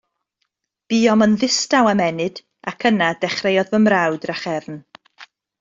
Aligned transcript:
Buom 0.93 1.23
yn 1.25 1.35
ddistaw 1.41 1.91
am 1.91 2.01
ennyd, 2.07 2.41
ac 2.73 2.89
yna 2.93 3.13
dechreuodd 3.27 3.73
fy 3.75 3.83
mrawd 3.85 4.19
drachefn. 4.25 4.85